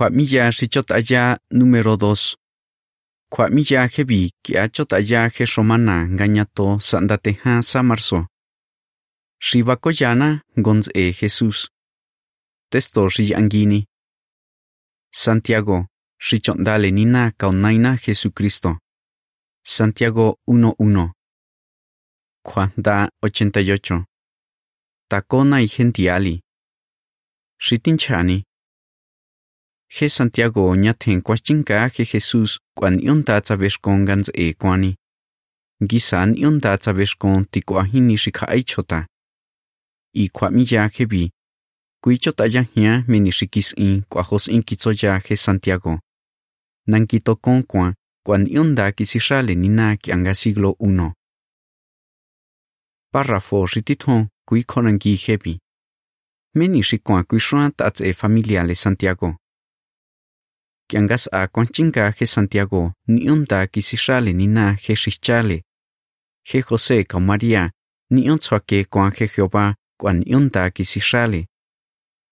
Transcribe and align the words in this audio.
Kwamilla 0.00 0.50
si 0.50 0.66
chot 0.68 0.90
allá 0.92 1.36
número 1.50 1.96
2. 1.96 2.36
Kwamilla 3.28 3.86
hebi 3.86 4.32
ki 4.42 4.56
a 4.56 4.68
chot 4.68 4.92
allá 4.92 5.28
he 5.28 5.44
romana 5.44 6.08
gañato 6.08 6.80
sandateja 6.80 7.60
sa 7.62 7.82
marzo. 7.82 8.26
Shivakoyana 9.38 10.40
gonz 10.56 10.88
e 10.94 11.12
Jesús. 11.12 11.68
Testo 12.70 13.08
angini. 13.36 13.84
Santiago, 15.12 15.86
shi 16.18 16.40
chondale 16.40 16.90
nina 16.90 17.32
kaunaina 17.32 17.98
Jesucristo. 17.98 18.78
Santiago 19.62 20.38
1.1. 20.48 21.12
Juan 22.42 22.72
da 22.78 23.10
88. 23.20 24.06
Tacona 25.10 25.60
y 25.60 25.68
gentiali. 25.68 26.40
Shitinchani. 27.58 28.49
Je 29.92 30.08
Santiago 30.08 30.74
ñathen 30.76 31.20
kwachinka 31.22 31.88
je 31.94 32.04
Jesús 32.04 32.50
kwan 32.76 33.00
yonta 33.06 33.40
tzaveshkon 33.40 34.04
gans 34.08 34.30
e 34.34 34.54
kwani. 34.54 34.94
Gisan 35.88 36.30
yonta 36.36 36.78
tzaveshkon 36.78 37.44
tikuahini 37.52 38.16
shika 38.22 38.46
aichota. 38.48 39.06
I 40.14 40.28
kwamiya 40.28 40.88
jebi. 40.94 41.30
Kuichota 42.02 42.46
yahia 42.46 43.04
meni 43.08 43.32
shikis 43.32 43.74
in 43.76 44.02
kwajos 44.08 44.48
in 44.48 44.62
kitsoya 44.62 45.20
je 45.28 45.36
Santiago. 45.36 45.98
Nankito 46.86 47.36
kon 47.36 47.62
kwan 47.62 47.94
kwan 48.26 48.46
yonda 48.50 48.92
kisishale 48.92 49.54
nina 49.54 49.96
kianga 49.96 50.34
siglo 50.34 50.70
1. 50.80 51.12
Párrafo 53.12 53.66
shitithon 53.66 54.28
kui 54.46 54.62
konangi 54.64 55.16
jebi. 55.16 55.58
Meni 56.54 56.82
shikwan 56.82 57.24
kui 57.24 57.40
shuan 57.40 57.72
tats 57.72 58.00
e 58.00 58.12
familiale 58.12 58.74
Santiago. 58.74 59.36
Kiangas 60.90 61.28
a 61.32 61.46
kwanchinga 61.46 62.12
je 62.18 62.26
Santiago, 62.26 62.92
ni 63.08 63.30
onda 63.30 63.66
kisishale 63.66 64.32
nina 64.32 64.76
je 64.88 64.96
shichale. 64.96 65.62
Je 66.44 66.62
José 66.62 67.04
ka 67.04 67.20
María 67.20 67.70
ni 68.10 68.30
ontswake 68.30 68.84
kwan 68.84 69.12
je 69.12 69.26
Jehová 69.26 69.74
kwan 70.00 70.24
onda 70.34 70.70
kisishale. 70.70 71.46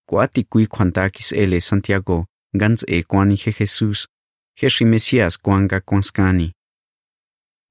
Kuati 0.08 0.44
kui 0.44 0.66
kwanta 0.66 1.10
kisele 1.10 1.60
Santiago 1.60 2.26
gans 2.54 2.84
e 2.88 3.02
kwani 3.02 3.36
je 3.36 3.50
Jesús. 3.52 4.06
Je 4.60 4.68
shi 4.70 4.84
Mesías 4.84 5.38
kwanga 5.38 5.80
kwanskani. 5.80 6.52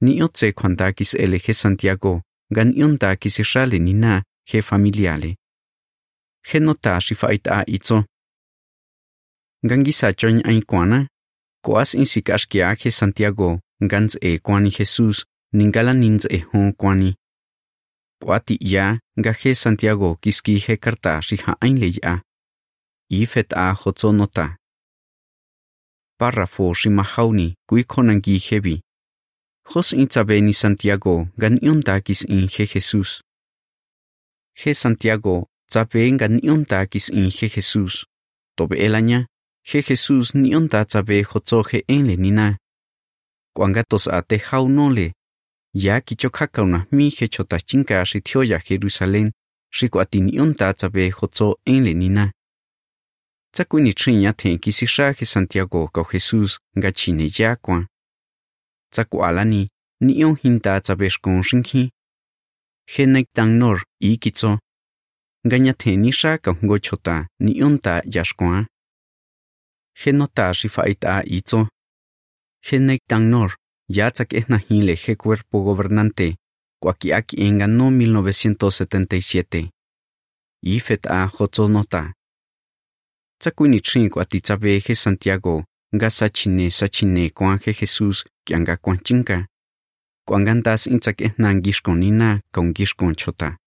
Ni 0.02 0.24
otse 0.24 0.52
kwanta 0.52 0.92
kisele 0.94 1.38
je 1.40 1.54
Santiago 1.54 2.22
gan 2.52 2.74
yonta 2.76 3.16
kisishale 3.16 3.80
nina 3.80 4.24
je 4.46 4.62
familiale. 4.62 5.36
Je 6.52 6.60
nota 6.60 7.02
shifaita 7.02 7.64
itzo. 7.66 8.06
Gangisa 9.64 10.14
choñ 10.14 10.42
ay 10.46 10.62
kuana. 10.62 11.08
koas 11.68 11.94
insikashkia 11.94 12.76
je 12.76 12.92
Santiago, 12.92 13.60
gans 13.82 14.18
e 14.22 14.40
kuani 14.40 14.72
Jesús, 14.72 15.26
ningala 15.54 15.94
nins 15.94 16.26
e 16.30 16.38
hon 16.50 16.74
kuani. 16.74 17.16
Kuati 18.24 18.58
ya, 18.62 19.00
gaje 19.18 19.56
Santiago 19.56 20.16
kiski 20.22 20.60
he 20.68 20.78
karta 20.78 21.22
shiha 21.22 21.54
ain 21.62 21.80
le 21.80 21.88
ya. 21.88 22.22
Ifet 23.10 23.54
a 23.54 23.74
hotso 23.74 24.12
nota. 24.12 24.56
Párrafo 26.20 26.74
shimahauni, 26.74 27.56
kui 27.68 27.84
konangi 27.84 28.38
hebi. 28.40 28.82
Jos 29.70 29.94
ni 29.94 30.54
Santiago, 30.54 31.28
gan 31.38 31.60
yontakis 31.62 32.22
in 32.30 32.48
je 32.48 32.66
Jesús. 32.66 33.22
Je 34.56 34.74
Santiago, 34.74 35.46
tzabe 35.70 36.18
gan 36.18 36.40
yontakis 36.42 37.10
in 37.10 37.30
je 37.30 37.48
Jesús. 37.50 38.06
Tobe 38.56 38.78
elaña, 38.86 39.26
he 39.70 39.82
Jesús 39.82 40.34
ni 40.34 40.56
onta 40.56 40.86
tzabe 40.86 41.24
hotzoje 41.24 41.84
en 41.88 42.08
le 42.08 42.16
nina. 42.16 42.58
Kuangatos 43.54 44.08
a 44.08 44.22
te 44.22 44.38
jaunole. 44.40 45.14
Ya 45.74 46.02
kichokaka 46.02 46.64
una 46.64 46.88
mi 46.92 47.10
je 47.10 47.28
chotachinka 47.28 48.06
shi 48.06 48.22
tioya 48.22 48.60
Jerusalén, 48.60 49.32
shi 49.70 49.90
kuati 49.90 50.22
ni 50.22 50.40
onta 50.40 50.74
tzabe 50.74 51.10
hotzo 51.10 51.58
en 51.66 51.84
le 51.84 51.94
nina. 51.94 52.32
Tzakuini 53.52 53.94
chinya 53.94 54.34
ten 54.34 54.58
kisisha 54.60 55.14
je 55.14 55.26
Santiago 55.26 55.88
ka 55.88 56.04
Jesús 56.04 56.60
nga 56.78 56.92
chine 56.92 57.28
ya 57.38 57.56
kuan. 57.56 57.88
Tzakualani 58.92 59.68
ni 60.02 60.24
on 60.24 60.36
hinta 60.36 60.80
tzabeshkon 60.80 61.44
shinki. 61.44 61.90
He 62.86 63.04
Genek 63.06 63.28
tang 63.34 63.58
nor 63.60 63.84
ikitzo. 64.00 64.60
ni 65.44 65.74
tenisha 65.74 66.38
ka 66.38 66.52
ngochota 66.64 67.28
ni 67.40 67.64
onta 67.64 68.02
yashkoa. 68.06 68.66
Genota 70.04 70.54
shifaita 70.54 71.24
itzo. 71.26 71.68
Genek 72.62 73.02
tang 73.10 73.26
nor 73.32 73.56
ya 73.90 74.12
tzak 74.12 74.34
esna 74.34 74.58
hinle 74.58 74.96
je 74.96 75.16
cuerpo 75.16 75.64
gobernante. 75.64 76.36
Cuaquiaki 76.82 77.36
en 77.46 77.58
ganó 77.60 77.90
1977. 77.92 79.70
Ifet 80.62 81.08
a 81.08 81.26
hotzo 81.26 81.68
nota. 81.68 82.14
Tzakuini 83.40 83.80
chin 83.82 84.10
cuatitzabe 84.10 84.80
je 84.86 84.96
Santiago. 84.96 85.64
Nga 85.96 86.10
sachine 86.10 86.70
sachine 86.70 87.30
kuan 87.30 87.60
je 87.64 87.72
Jesús 87.74 88.24
kianga 88.46 88.78
kuanchinka. 88.78 89.46
Kuangantas 90.28 90.88
intzak 90.88 91.22
ehnan 91.22 91.62
gishkon 91.64 92.00
nina 92.00 92.42
kon 92.52 92.74
gishkon 92.74 93.16
chota. 93.16 93.58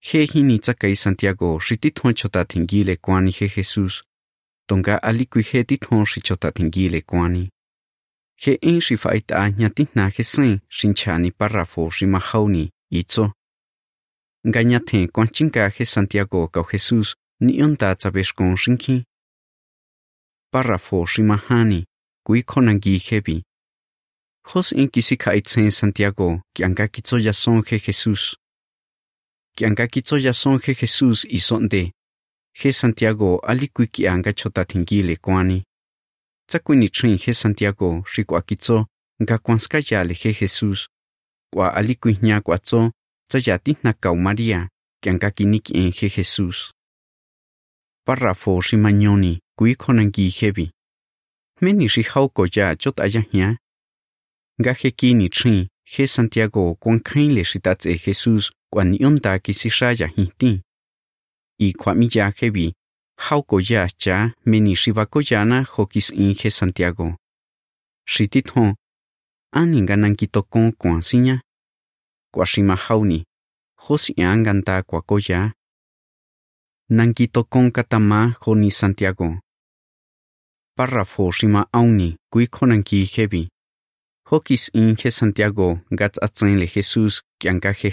Je 0.00 0.20
hini 0.32 0.58
tzakai 0.58 0.94
Santiago 0.96 1.58
shitithon 1.58 2.14
chota 2.14 2.44
tingile 2.44 2.96
kuani 2.96 3.32
je 3.32 3.48
Jesús. 3.48 4.09
Tonga 4.70 4.96
alikui 5.02 5.42
je 5.42 5.60
tithon 5.68 6.04
shichota 6.06 6.52
tingile 6.52 7.00
kuani. 7.02 7.48
Je 8.42 8.52
en 8.62 8.80
shifaita 8.80 9.48
nyatihna 9.58 10.04
je 10.14 10.24
sen 10.32 10.52
shinchani 10.76 11.30
párrafo 11.38 11.90
shimahauni 11.96 12.70
itzo. 13.00 13.24
Nga 14.48 14.60
nyathen 14.70 15.08
kuanchinka 15.14 15.62
je 15.74 15.84
Santiago 15.84 16.48
ka 16.48 16.62
Jesús 16.70 17.08
ni 17.40 17.62
onta 17.64 17.94
tzabeshkon 17.94 18.56
shinki. 18.62 18.96
Párrafo 20.52 21.06
shimahani, 21.12 21.80
kui 22.24 22.42
konangi 22.42 22.94
hebi. 23.06 23.42
Jos 24.48 24.72
in 24.72 24.88
kisikaitzen 24.88 25.70
Santiago, 25.70 26.28
kianga 26.54 26.86
kitzoya 26.88 27.32
son 27.32 27.62
je 27.68 27.76
Jesús. 27.86 28.22
Kianga 29.56 29.86
kitzoya 29.92 30.32
son 30.32 30.60
je 30.64 30.74
Jesús 30.74 31.24
y 31.24 31.40
he 32.52 32.72
Santiago 32.72 33.38
alikui 33.38 33.86
kianga 33.86 34.32
chota 34.32 34.64
tingile 34.64 35.16
kwani. 35.16 35.64
Tsakuini 36.48 36.88
trin 36.88 37.18
he 37.18 37.34
Santiago 37.34 38.04
shikwa 38.06 38.42
kitso 38.42 38.86
nga 39.22 39.38
kwanskayale 39.38 40.14
he 40.14 40.32
Jesus. 40.32 40.88
Kwa 41.52 41.74
alikui 41.74 42.18
nya 42.22 42.40
kwatzo, 42.40 42.92
tsayati 43.28 43.76
nakau 43.82 44.16
María, 44.16 44.68
kianga 45.02 45.30
kiniki 45.30 45.72
en 45.76 45.90
je 45.92 46.08
Jesús. 46.08 46.72
Párrafo 48.06 48.60
shimañoni, 48.62 49.40
kui 49.58 49.74
konangi 49.74 50.28
hebi. 50.28 50.70
Meni 51.60 51.88
shi 51.88 52.02
hauko 52.02 52.46
ya 52.54 52.76
chot 52.76 53.00
ayahia. 53.00 53.58
Nga 54.60 54.72
he 54.72 54.90
kini 54.90 55.28
trin 55.28 55.68
he 55.84 56.06
Santiago 56.06 56.74
kwan 56.74 57.00
kain 57.00 57.34
le 57.34 57.44
shitats 57.44 57.86
e 57.86 57.96
Jesús 57.96 58.50
kwan 58.72 58.94
yonta 59.00 59.38
ki 59.38 59.52
si 59.52 59.70
y 61.60 61.66
hinti. 61.66 61.72
I 61.72 61.72
kwa 61.72 61.94
mi 61.94 62.08
ya 62.12 62.32
ya 63.68 63.88
cha 63.88 64.34
meni 64.46 64.74
shi 64.76 64.92
yana 65.30 65.64
hokis 65.64 66.10
inge 66.10 66.50
Santiago. 66.50 67.16
Shitit 68.06 68.50
hon, 68.54 68.74
ani 69.52 69.82
nga 69.82 69.96
nankito 69.96 70.42
kon 70.42 70.72
kwan 70.72 71.02
sinya. 71.02 71.40
Hauni, 72.76 73.24
hos 73.76 74.10
anganta 74.16 74.82
kwa 74.82 75.02
koya. 75.02 75.52
Nankito 76.88 77.44
con 77.44 77.70
katama 77.70 78.34
honi 78.40 78.70
Santiago. 78.70 79.38
Párrafo 80.76 81.30
shima 81.32 81.66
auni 81.72 82.16
kui 82.32 82.46
konanki 82.46 83.04
hebi. 83.04 83.48
Hokis 84.30 84.70
inge 84.74 85.10
Santiago 85.10 85.78
gat 85.90 86.16
atzenle 86.22 86.66
Jesús 86.66 87.22
kianka 87.38 87.72
je 87.72 87.90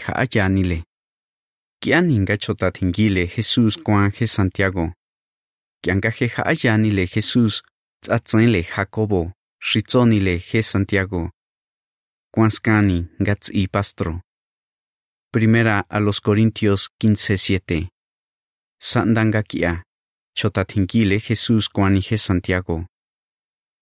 haayanile. 1.83 2.15
Kiani 2.15 2.19
ngachota 2.19 2.71
tingile 2.71 3.27
Jesús 3.27 3.77
kwan 3.83 4.11
je 4.11 4.27
Santiago. 4.27 4.93
Kianka 5.83 6.09
je 6.09 6.27
haayanile 6.27 7.05
Jesús 7.05 7.61
tsatzenle 8.01 8.63
Jacobo, 8.63 9.31
shitzonile 9.59 10.39
je 10.39 10.61
Santiago. 10.61 11.29
Kwanskani 12.33 13.07
gats 13.19 13.49
i 13.53 13.67
pastro. 13.67 14.21
Primera 15.31 15.85
a 15.89 15.99
los 15.99 16.19
Corintios 16.21 16.89
15:7. 16.99 17.87
Sandanga 18.79 19.43
kia. 19.43 19.83
chotatingile 20.37 21.19
Jesús 21.19 21.69
kuanije 21.69 22.17
Santiago. 22.17 22.85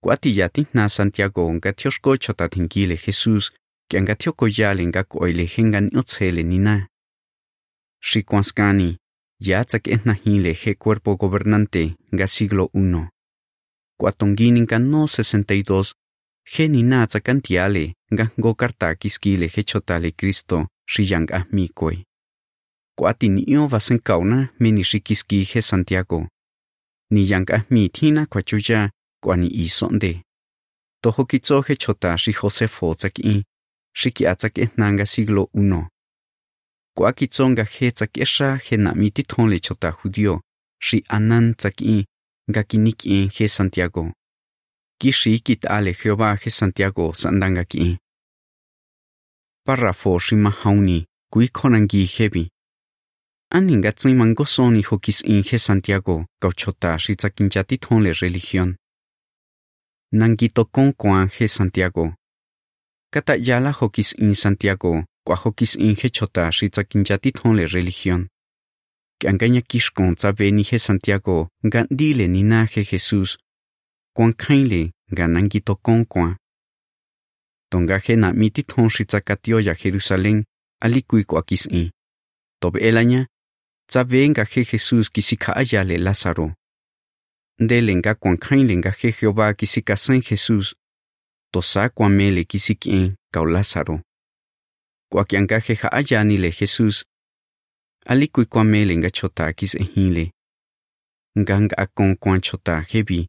Kuatiyati 0.02 0.68
na 0.74 0.90
Santiago 0.90 1.54
nga 1.54 1.74
tioshko 1.74 2.18
chotatingile 2.18 2.96
Jesús 2.96 3.52
que 3.90 3.98
anga 3.98 4.16
tiokoyale 4.16 4.86
nga 4.88 5.04
koile 5.04 5.46
hengan 5.46 5.90
otsele 5.98 6.44
nina. 6.44 6.88
Shikuanskani, 8.06 8.98
ya 9.40 9.64
tsak 9.66 9.88
etnahile 9.88 10.54
he 10.54 10.76
cuerpo 10.76 11.16
gobernante 11.16 11.96
nga 12.14 12.28
siglo 12.28 12.70
I. 12.74 13.08
Cuatonginin 14.00 14.68
no 14.80 15.08
62, 15.08 15.94
genina 16.46 17.08
tsakantiale 17.08 17.94
nga 18.14 18.30
ngo 18.40 18.54
karta 18.54 18.96
kiskile 18.96 19.48
hechotale 19.48 20.12
Cristo 20.12 20.68
shiyang 20.86 21.28
ahmi 21.32 21.70
koi. 21.74 22.04
Kuati 22.98 23.30
ni 23.30 23.42
io 23.48 23.68
vasen 23.68 24.00
kauna 24.00 24.50
mini 24.60 24.84
shikiski 24.84 25.44
he 25.44 25.62
Santiago. 25.62 26.28
Ni 27.12 27.30
yang 27.30 27.50
ahmi 27.52 27.90
tina 27.90 28.26
kwachuya 28.26 28.92
kwani 29.24 29.48
isonde. 29.48 30.22
Toho 31.02 31.26
kitso 31.26 31.62
hechota 31.62 32.18
shi 32.18 32.32
Josefo 32.32 32.96
tsaki 32.96 33.44
shiki 33.96 34.28
atsaki 34.28 34.70
nanga 34.78 35.06
siglo 35.06 35.50
uno. 35.54 35.90
Kwa 36.98 37.14
kitsonga 37.14 37.64
he 37.64 37.92
tsakesha 37.92 38.56
he 38.56 38.78
nami 38.78 39.12
titonle 39.12 39.60
chota 39.60 39.92
judio 40.04 40.42
shi 40.82 41.04
anan 41.10 41.56
tsaki 41.56 42.06
nga 42.50 42.64
kiniki 42.64 43.28
he 43.36 43.48
Santiago. 43.48 44.14
Kishi 45.00 45.40
kitale 45.40 45.92
Jehová 45.94 46.36
he 46.42 46.50
Santiago 46.50 47.14
sandanga 47.14 47.64
ki. 47.66 47.98
Párrafo 49.68 50.20
shi 50.20 50.36
mahauni, 50.36 51.06
kui 51.32 51.48
konangi 51.50 52.06
hebi. 52.06 52.50
Ani 53.52 53.78
nga 53.78 53.92
tsing 53.92 54.16
mangosoni 54.18 54.82
hokis 54.82 55.22
in 55.22 55.44
he 55.44 55.58
Santiago 55.58 56.26
gauchota 56.42 56.98
shi 56.98 57.16
tsakinjati 57.16 57.78
tonle 57.78 58.12
religión. 58.22 58.76
Nangito 60.14 60.66
con 60.66 60.94
kwa 60.94 61.28
he 61.28 61.48
Santiago. 61.48 62.14
Kata 63.12 63.36
yala 63.36 63.72
hokis 63.72 64.14
in 64.14 64.34
Santiago 64.36 65.04
kwa 65.26 65.36
hokis 65.36 65.76
in 65.76 65.96
he 65.96 66.10
chota 66.10 66.52
shi 66.52 66.70
tsakinjati 66.70 67.32
tonle 67.32 67.66
religión. 67.66 68.28
Que 69.20 69.30
angaña 69.30 69.62
kishkon 69.62 70.16
tsabeni 70.16 70.64
he 70.70 70.78
Santiago 70.80 71.50
nga 71.66 71.86
dile 71.90 72.28
ni 72.28 72.44
na 72.44 72.66
he 72.66 72.82
Jesús. 72.84 73.38
Kwan 74.16 74.34
kainle 74.34 74.92
nga 75.12 75.28
nangito 75.28 75.76
con 75.76 76.06
kwa. 76.06 76.38
Tonga 77.72 77.98
he 78.06 78.16
na 78.16 78.34
miti 78.34 78.64
ton 78.64 78.90
shi 78.90 79.06
tsakatio 79.06 79.60
ya 79.60 79.74
Jerusalén, 79.74 80.44
alikui 80.82 81.24
kwa 81.24 81.44
kis 81.44 81.66
in. 81.66 81.90
Tobe 82.62 82.80
elaña, 82.80 83.28
tsabe 83.88 84.30
nga 84.30 84.44
he 84.44 84.62
Jesús 84.64 85.10
kisika 85.10 85.56
ayale 85.56 85.98
Lázaro. 85.98 86.54
Ndele 87.60 87.96
nga 87.96 88.16
kwan 88.16 88.38
kainle 88.38 88.78
nga 88.78 88.92
he 88.92 89.12
Jehová 89.12 89.54
kisika 89.54 89.96
san 89.96 90.22
Jesús. 90.22 90.76
Tosa 91.52 91.90
kwa 91.90 92.10
mele 92.10 92.44
kisiki 92.44 93.14
kau 93.34 93.46
Lázaro 93.46 94.02
kuakiankaje 95.12 95.76
kianga 95.76 96.24
le 96.24 96.50
Jesús 96.50 97.04
alikui 98.06 98.46
kwa 98.46 98.64
mele 98.64 98.98
nga 98.98 99.10
chota 99.10 99.54
kis 99.54 99.76
ehile. 99.76 100.32
Nga 101.40 101.62
nga 101.62 101.78
akon 101.78 102.16
kwa 102.16 102.40
chota 102.40 102.86
jebi, 102.92 103.28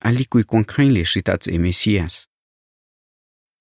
Alikui 0.00 0.44
kwa 0.44 0.64
kainle 0.64 1.04
shitats 1.04 1.48
e 1.48 1.58
Mesías. 1.58 2.26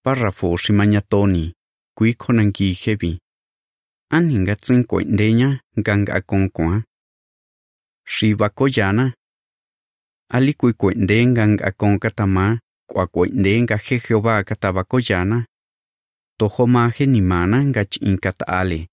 Párrafo 0.03 0.55
ximañatoni, 0.57 1.53
kui 1.97 2.13
konangi 2.13 2.73
hebi. 2.73 3.19
Ani 4.11 4.39
nga 4.39 4.55
tsin 4.55 4.83
kwa 4.83 5.01
ndeña 5.03 5.59
nga 5.79 5.97
nga 5.97 6.13
akon 6.13 6.49
kwa. 6.49 6.83
Shi 8.05 8.35
bakoyana. 8.35 9.13
Alikui 10.31 10.73
kwa 10.73 10.93
nde 10.93 11.25
nga 11.27 11.47
nga 11.47 11.65
akon 11.65 11.99
katama 11.99 12.59
kwa 12.89 13.07
kwa 13.07 13.27
nga 13.27 13.77
he 13.77 13.97
Jehová 13.99 14.43
katabakoyana. 14.43 15.45
Toho 16.39 16.67
ma 16.67 16.89
he 16.95 17.05
nimana 17.05 17.57
nga 17.65 17.85
chin 17.85 18.17
katale. 18.17 18.87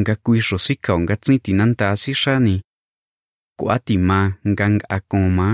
nga 0.00 0.14
kui 0.16 0.40
rosika 0.40 0.92
nga 1.00 1.14
tsin 1.16 1.38
tinanta 1.44 1.96
si 1.96 2.12
shani. 2.14 2.56
Kwa 3.58 3.78
ti 3.78 3.96
ma, 3.98 4.20
nga 4.48 4.66
nga 4.74 4.86
akon 4.96 5.26
ma. 5.38 5.48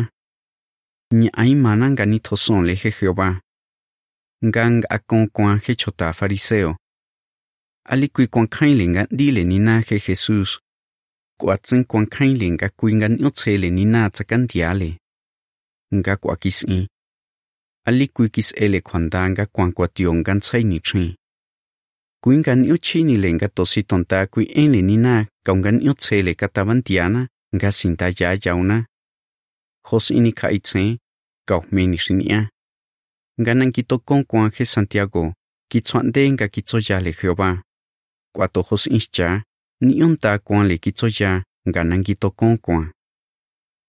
Nya 1.19 1.31
mana 1.65 1.87
nga 1.91 2.05
ni 2.07 2.19
toson 2.21 2.63
le 2.67 2.75
he 2.75 2.91
Jehová. 2.91 3.41
Nga 4.47 4.63
nga 4.71 4.89
akon 4.97 5.29
kwa 5.35 5.59
he 5.65 5.75
chota 5.75 6.13
fariseo. 6.13 6.77
Alikui 7.87 8.27
kwa 8.27 8.47
kainle 8.47 8.85
nga 8.89 9.07
dile 9.11 9.45
ni 9.45 9.59
na 9.59 9.81
he 9.81 9.99
Jesús. 9.99 10.61
Kwa 11.41 11.59
tsin 11.59 11.85
kwa 11.85 12.07
kainle 12.07 12.51
nga 12.51 12.69
kui 12.69 12.95
nga 12.95 13.09
nyotsele 13.09 13.71
ni 13.71 13.85
na 13.85 14.11
tsakantiale. 14.11 14.99
Nga 15.95 16.17
kwa 16.17 16.37
kis 16.37 16.63
in. 16.63 16.87
Alikui 17.87 18.29
kis 18.29 18.53
ele 18.57 18.81
kwanda 18.81 19.31
nga 19.31 19.47
kwa 19.47 19.73
kwa 19.73 19.89
tio 19.89 20.15
nga 20.15 20.35
ntsai 20.35 20.65
ni. 20.65 20.81
Kuingan 22.23 22.65
io 22.65 22.77
chini 22.77 23.17
lenga 23.17 23.49
tosi 23.49 23.83
tonta 23.83 24.27
kui 24.27 24.47
ene 24.63 24.83
nina 24.83 25.27
kaungan 25.47 25.79
io 25.81 25.95
tsele 25.95 26.35
katavantiana 26.35 27.29
nga 27.55 27.73
sinta 27.73 28.07
ya 28.19 28.37
yauna. 28.45 28.87
Jos 29.87 30.11
ini 30.11 30.33
ka 30.33 30.51
itse, 30.51 30.99
kau 31.49 31.63
meni 31.71 31.99
shinia. 31.99 32.51
Nga 33.41 33.71
kito 33.71 33.99
kong 33.99 34.25
kwa 34.27 34.51
Santiago, 34.51 35.35
kitsoande 35.71 36.31
nga 36.31 36.49
kitso 36.49 36.79
ya 36.79 37.01
le 37.01 37.13
Jehová. 37.13 37.63
Kwato 38.35 38.63
jos 38.71 38.87
inscha, 38.87 39.45
ni 39.81 40.03
onta 40.03 40.39
kuan 40.39 40.67
le 40.69 40.79
kitso 40.79 41.07
ya 41.07 41.45
nga 41.69 42.03
kito 42.03 42.31
kong 42.31 42.59
kwa. 42.61 42.93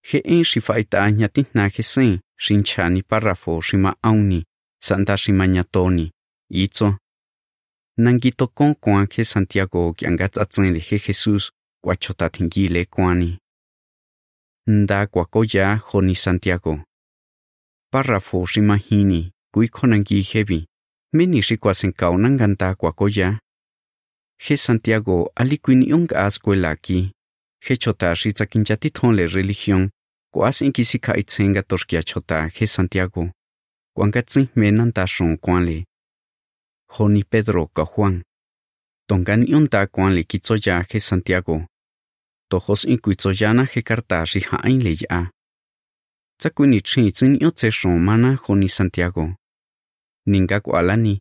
He 0.03 0.21
en 0.23 0.43
shifaita 0.43 1.11
nyatina 1.11 1.67
he 1.67 1.83
sen, 1.83 2.19
shincha 2.37 2.89
ni 2.89 3.01
parrafo 3.01 3.61
shima 3.61 3.95
auni, 4.03 4.45
santa 4.81 5.17
shima 5.17 5.47
nyatoni, 5.47 6.11
itso 6.49 6.97
nangito 7.99 8.47
con 8.47 8.75
kwa 8.75 9.07
ke 9.07 9.23
Santiago 9.25 9.93
ki 9.93 10.05
anga 10.07 10.27
tsatsen 10.29 10.71
le 10.73 10.79
he 10.79 10.97
Jesus 10.97 11.51
kwa 11.83 11.95
chota 11.95 12.29
thingi 12.29 12.67
le 12.67 12.85
kwani. 12.85 13.37
Nda 14.67 15.07
kwa 15.07 15.25
koya 15.25 15.75
honi 15.75 16.15
Santiago. 16.15 16.79
Párrafo 17.91 18.45
rimahini 18.55 19.31
kui 19.53 19.67
konangi 19.67 20.21
hebi. 20.21 20.67
Meni 21.13 21.41
shi 21.41 21.57
kwa 21.57 21.73
senkao 21.73 22.17
nanganta 22.17 22.75
kwa 22.75 22.91
koya. 22.91 23.39
He 24.39 24.57
Santiago 24.57 25.31
alikuin 25.35 25.93
unga 25.93 26.27
escuela 26.27 26.75
ki. 26.75 27.11
He 27.61 27.77
chota 27.77 28.15
shi 28.15 28.33
tsakinjati 28.33 28.91
le 29.13 29.25
religión. 29.27 29.89
Kwa 30.33 30.51
sin 30.51 30.71
kisika 30.71 31.17
itsenga 31.17 31.63
toshkia 31.63 32.03
chota 32.03 32.47
he 32.47 32.67
Santiago. 32.67 33.31
Kwanga 33.95 34.21
tsin 34.21 34.47
menanta 34.55 35.07
shon 35.07 35.37
kwan 35.37 35.65
le. 35.65 35.85
Joni 36.89 37.23
Pedro 37.23 37.67
ka 37.67 37.85
Juan. 37.85 38.23
Tongan 39.07 39.43
ionta 39.47 39.87
kwan 39.87 40.13
li 40.13 40.23
kitsoya 40.23 40.83
he 40.89 40.99
Santiago. 40.99 41.65
Tojos 42.49 42.85
in 42.85 42.97
kuitsoyana 42.97 43.63
he 43.71 43.81
karta 43.81 44.25
shi 44.25 44.39
hain 44.39 44.79
le 44.83 44.93
ya. 45.01 45.29
Tsakuni 46.39 46.81
chin 46.81 47.11
tsin 47.11 47.37
yotse 47.41 47.71
shon 47.71 47.99
mana 47.99 48.37
joni 48.43 48.69
Santiago. 48.69 49.35
Ninga 50.25 50.59
kwalani. 50.59 51.19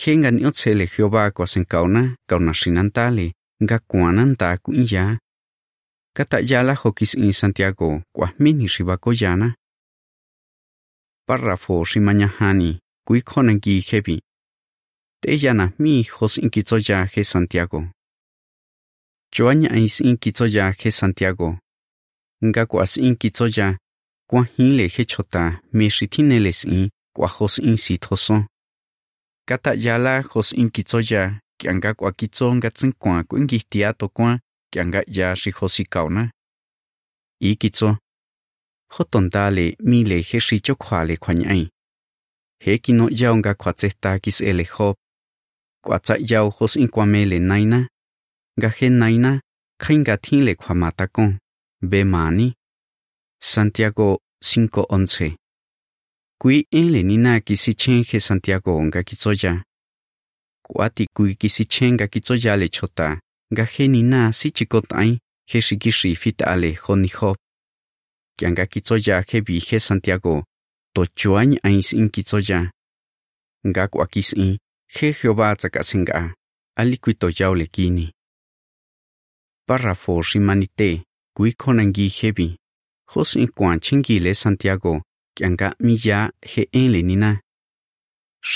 Hengan 0.00 0.38
yotse 0.38 0.74
le 0.74 0.86
Jehová 0.86 1.30
kwa 1.30 1.46
senkauna 1.46 2.16
kauna 2.28 2.54
shinantale 2.54 3.32
nga 3.62 3.78
kwananta 3.78 4.56
kuinya. 4.58 5.18
Kata 6.16 6.40
yala 6.40 6.74
hokis 6.74 7.14
in 7.14 7.32
Santiago 7.32 8.02
kwa 8.14 8.32
mini 8.38 8.68
shibakoyana. 8.68 9.54
Párrafo 11.28 11.84
shimañahani 11.84 12.80
kui 13.06 13.22
konangi 13.22 13.80
hebi. 13.80 14.22
Teyana 15.22 15.72
mi 15.78 16.02
hos 16.02 16.38
inkitsoya 16.38 17.04
he 17.06 17.22
Santiago. 17.24 17.84
Choaña 19.32 19.70
is 19.76 20.00
inkitsoya 20.00 20.72
he 20.78 20.90
Santiago. 20.90 21.58
Nga 22.44 22.66
kuas 22.66 22.96
inkitsoya, 22.96 23.78
kwa 24.28 24.44
hile 24.44 24.88
he 24.88 25.04
chota 25.04 25.60
me 25.72 25.88
in 26.64 26.90
kwa 27.14 27.28
hos 27.28 27.58
insitoso. 27.58 28.46
Kata 29.46 29.74
yala 29.74 30.22
hos 30.22 30.52
inkitsoya 30.52 31.40
kianga 31.60 31.94
kwa 31.94 32.12
kitso 32.12 32.54
nga 32.54 32.70
tsinkwa 32.70 33.24
kuingihtia 33.24 33.92
to 33.92 34.08
kwa 34.08 34.40
kianga 34.72 35.04
ya 35.06 35.36
shi 35.36 35.50
hosikauna. 35.50 36.32
Ikitso. 37.40 37.96
Hotondale 38.90 39.76
mi 39.80 40.04
le 40.04 40.20
he 40.20 40.40
shicho 40.40 40.74
kwale 40.74 41.16
kwanyai. 41.16 41.70
He 42.60 42.78
kino 42.78 43.08
yaunga 43.10 43.54
kwa 43.54 43.72
kis 44.20 44.40
ele 44.40 44.64
hop 44.64 44.96
kwa 45.84 45.98
tsa 45.98 46.16
yao 46.28 46.50
hos 46.50 46.76
in 46.76 46.88
kwa 46.88 47.06
mele 47.06 47.38
naina, 47.38 47.88
ga 48.60 48.68
he 48.68 48.88
naina, 48.88 49.40
kainga 49.80 50.18
le 50.30 50.54
kwa 50.54 50.74
matakon, 50.74 51.38
be 51.82 52.04
mani. 52.04 52.54
Santiago 53.40 54.20
5.11 54.44 55.36
Kui 56.38 56.66
ele 56.70 57.02
nina 57.02 57.40
kisi 57.40 57.74
chen 57.74 58.04
he 58.04 58.20
Santiago 58.20 58.82
nga 58.84 59.02
kitsoya. 59.02 59.64
Kwa 60.64 60.90
ti 60.90 61.06
kui 61.14 61.34
kisi 61.34 61.64
chen 61.64 61.96
ga 61.96 62.06
kitsoya 62.06 62.56
le 62.56 62.68
chota, 62.68 63.20
ga 63.52 63.64
he 63.64 63.88
nina 63.88 64.32
si 64.32 64.50
chikotai, 64.50 65.18
he 65.46 65.60
shikishi 65.60 66.14
fit 66.16 66.42
ale 66.42 66.72
honi 66.74 67.08
hop. 67.08 67.36
Kya 68.38 68.50
nga 68.50 68.66
kitsoya 68.66 69.24
he 69.28 69.40
bi 69.40 69.58
he 69.58 69.78
Santiago, 69.80 70.44
to 70.94 71.02
chuañ 71.18 71.58
ais 71.64 71.92
in 71.92 72.08
kitsoya. 72.10 72.70
Ga 73.64 73.88
kwa 73.88 74.06
kis 74.06 74.32
in, 74.32 74.58
Je 74.94 75.12
Jehová 75.12 75.56
tzakasenga, 75.56 76.34
aliquito 76.76 77.28
yaulekini. 77.38 78.12
Párrafo 79.66 80.20
rimanite, 80.20 81.02
kuikonangi 81.36 82.08
hebi, 82.08 82.56
josin 83.14 83.48
kuan 83.56 83.80
chinguile 83.80 84.34
Santiago, 84.34 85.02
kianga 85.36 85.74
miya 85.80 86.30
je 86.46 86.68
enlenina. 86.72 87.40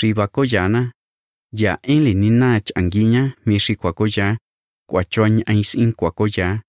Ribakoyana, 0.01 0.91
ya 1.51 1.79
enlenina 1.81 2.59
changuiña 2.59 3.33
mishikuakoya, 3.45 4.37
kuachoañ 4.89 5.41
ainsin 5.45 5.93
kuakoya, 5.93 6.61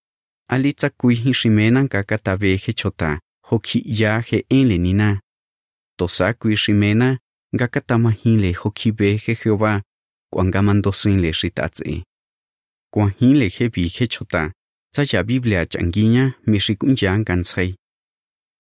alitzakuihin 0.49 1.35
rimenan 1.45 1.89
kakatabe 1.89 2.57
jechota, 2.57 3.21
joki 3.51 3.83
ya 3.85 4.23
je 4.31 4.47
enlenina. 4.49 5.21
Tosakui 5.99 6.57
rimena, 6.67 7.19
shimena 7.53 7.59
ka 7.59 7.69
katave 7.69 8.11
he 8.11 8.37
chota, 8.37 8.53
hoki 8.53 8.91
ya 8.91 9.05
he 9.05 9.09
en 9.11 9.13
le 9.13 9.13
nina. 9.13 9.13
Tosa 9.13 9.13
kui 9.13 9.13
shimena, 9.13 9.13
ga 9.13 9.17
le 9.17 9.17
hoki 9.17 9.17
be 9.17 9.17
he 9.17 9.35
Jehová, 9.35 9.83
kwanga 10.31 10.63
mando 10.63 10.93
sin 10.93 11.23
le 11.23 11.33
shitatse. 11.33 12.03
Kwa 12.93 13.11
hin 13.11 13.39
le 13.39 13.49
he 13.49 13.69
bi 13.69 13.89
he 13.89 14.07
chota, 14.07 14.53
tsa 14.93 15.05
ya 15.13 15.23
Biblia 15.23 15.67
changiña 15.67 16.35
mi 16.47 16.59
shi 16.59 16.77
kun 16.77 16.97
ya 17.01 17.19
ngan 17.19 17.43
tsai. 17.43 17.77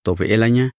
Tobe 0.04 0.26
elaña, 0.26 0.71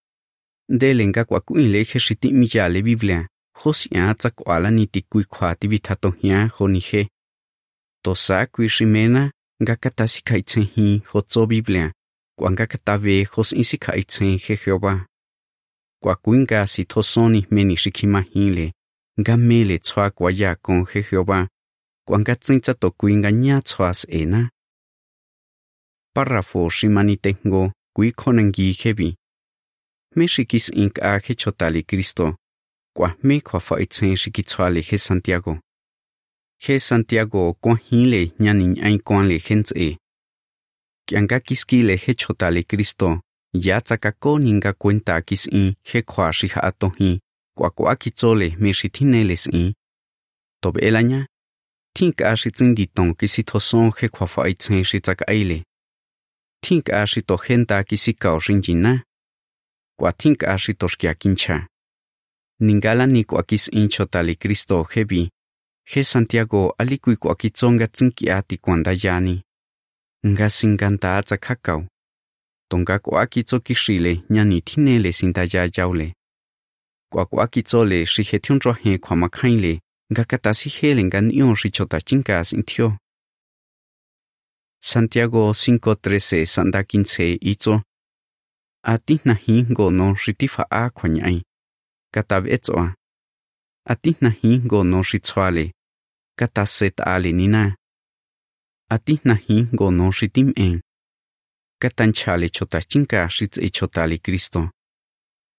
de 0.69 0.93
lenga 0.93 1.25
kwa 1.25 1.41
kuin 1.41 1.71
le 1.71 1.83
he 1.83 1.99
shiti 1.99 2.31
mi 2.33 2.47
ya 2.53 2.67
le 2.69 2.81
Biblia, 2.81 3.27
hos 3.55 3.87
ya 3.91 4.13
tsa 4.13 4.29
kwa 4.31 4.59
la 4.59 4.71
ni 4.71 4.85
ti 4.87 5.01
kui 5.01 5.25
kwa 5.25 5.55
ti 5.55 5.67
vitato 5.67 6.13
ya 6.21 6.47
ho 6.47 6.67
ni 6.67 6.79
he. 6.79 7.07
Tosa 8.03 8.45
kui 8.45 8.69
shimena, 8.69 9.31
nga 9.61 9.75
kata 9.75 10.07
si 10.07 10.21
kai 10.21 10.41
chen 10.41 10.63
hi 10.63 11.01
ho 11.11 11.21
tso 11.21 11.45
Biblia, 11.45 11.91
kwa 12.37 12.51
nga 12.51 12.65
kata 12.67 12.97
ve 12.97 13.23
hos 13.23 13.49
si 13.63 13.77
kai 13.77 14.03
chen 14.03 14.37
he 14.39 14.55
Jehová. 14.55 15.08
Kwa 16.03 16.15
kuinga 16.15 16.67
si 16.67 16.85
tosoni 16.85 17.47
meni 17.51 17.77
shikimahile 17.77 18.55
le, 18.55 18.73
nga 19.19 19.37
mele 19.37 19.77
tswa 19.79 20.09
kwa 20.11 20.31
ya 20.31 20.55
kon 20.55 20.85
he 20.85 21.01
Jehová, 21.01 21.47
kwa 22.07 22.19
nga 22.19 22.35
tsin 22.35 22.61
to 22.61 22.91
kuinga 22.91 23.31
nya 23.31 23.61
tswa 23.61 23.93
ena 24.07 24.37
na. 24.41 24.49
Párrafo 26.15 26.69
shimani 26.69 27.17
tengo 27.17 27.71
kui 27.95 28.11
konangi 28.11 28.71
hebi. 28.71 29.15
Me 30.15 30.27
shikis 30.27 30.69
ink 30.73 30.99
a 31.01 31.19
he 31.19 31.33
chotali 31.35 31.83
Cristo, 31.83 32.35
kwa 32.95 33.15
me 33.23 33.41
kwa 33.41 33.59
fa 33.59 33.75
itzen 33.79 34.15
shikitswale 34.15 34.81
he 34.81 34.97
Santiago. 34.97 35.59
He 36.61 36.79
Santiago 36.79 37.53
kwa 37.53 37.75
hile 37.77 38.31
nyanin 38.39 38.83
ai 38.83 38.99
kwa 38.99 39.23
le 39.23 39.37
hens 39.37 39.71
e. 39.75 39.97
Kianga 41.07 41.39
kiskile 41.39 41.95
he 41.95 42.13
chotali 42.13 42.63
Cristo, 42.63 43.21
ya 43.53 43.81
tsakako 43.81 44.39
ninga 44.39 44.73
cuenta 44.73 45.21
kis 45.21 45.47
in 45.47 45.75
he 45.83 46.01
kwa 46.01 46.33
shi 46.33 46.47
ha 46.47 46.63
ato 46.63 46.89
hi, 46.89 47.19
kwa 47.57 47.69
kwa 47.69 47.95
kitzole 47.95 48.55
me 48.59 48.73
shi 48.73 48.89
tineles 48.89 49.45
in. 49.47 49.73
Tobe 50.61 50.81
elaña, 50.81 51.25
tink 51.93 52.21
a 52.21 52.35
shi 52.35 52.51
tsinditon 52.51 53.15
kisi 53.15 53.43
toson 53.43 53.91
he 53.97 54.09
kwa 54.09 54.27
fa 54.27 54.47
itzen 54.49 54.83
shi 54.83 54.99
tsaka 54.99 55.27
aile. 55.27 55.63
Tink 56.61 56.89
a 56.89 57.05
shi 57.07 57.21
to 57.21 57.37
henta 57.37 57.83
kisi 57.83 58.13
kao 58.13 58.39
shinjina. 58.39 59.03
Kwa 59.99 60.11
tink 60.13 60.43
a 60.43 60.57
shi 60.57 60.73
toshkia 60.73 61.13
kincha. 61.13 61.67
Ningala 62.61 63.05
ni 63.07 63.23
kwa 63.23 63.43
kis 63.43 63.67
in 63.67 63.87
chotale 63.89 64.35
Cristo 64.35 64.83
hebi, 64.83 65.29
he 65.85 66.03
Santiago 66.03 66.75
alikui 66.77 67.15
kwa 67.15 67.35
kitzonga 67.35 67.87
tsinki 67.87 68.29
ati 68.31 68.57
kwanda 68.57 68.95
yani. 69.03 69.43
Nga 70.27 70.49
singanta 70.49 71.23
tsa 71.23 71.37
kakao. 71.37 71.87
Tonga 72.71 72.99
kwa 72.99 73.27
kitso 73.27 73.59
kishile 73.59 74.23
nyani 74.29 74.61
tinele 74.61 75.11
sinta 75.11 75.47
ya 75.53 75.67
jaule. 75.67 76.15
Kwa 77.11 77.25
kwa 77.25 77.47
kitso 77.47 77.85
le 77.85 78.05
shi 78.05 78.23
he 78.23 78.39
tionro 78.39 78.73
he 78.73 78.97
kwa 78.97 79.15
makainle, 79.15 79.81
nga 80.13 80.23
katasi 80.23 80.69
hele 80.69 81.03
nga 81.03 81.21
nion 81.21 81.55
shi 81.55 81.69
chota 81.71 82.01
chinka 82.01 82.43
sintio. 82.45 82.97
Santiago 84.83 85.49
5.13 85.49 86.45
sanda 86.45 86.81
15 86.81 87.37
itso 87.41 87.81
Ati 88.83 89.19
na 89.25 89.33
hingo 89.33 89.91
no 89.91 90.15
shitifa 90.15 90.65
a 90.71 90.89
kwa 90.89 91.09
nyai. 91.09 91.43
Katav 92.13 92.47
etzoa. 92.47 92.95
Ati 93.85 94.15
na 94.21 94.29
hingo 94.29 94.83
no 94.83 95.03
shitswale. 95.03 95.73
Kataset 96.37 96.99
ale 97.01 97.31
nina. 97.31 97.75
Ati 98.89 99.19
na 99.25 99.33
hingo 99.35 99.91
no 99.91 100.11
shitim 100.11 100.53
en. 100.55 100.81
Katanchale 101.81 102.49
chota 102.49 102.79
chinka 102.81 103.29
shits 103.29 103.57
e 103.57 103.69
chotali 103.69 104.19
Cristo. 104.19 104.69